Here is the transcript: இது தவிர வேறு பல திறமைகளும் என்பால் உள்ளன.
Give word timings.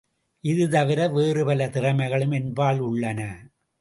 இது 0.43 0.69
தவிர 0.69 1.07
வேறு 1.07 1.45
பல 1.45 1.67
திறமைகளும் 1.67 2.33
என்பால் 2.33 2.79
உள்ளன. 2.79 3.19